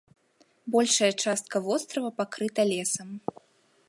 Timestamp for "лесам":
2.71-3.09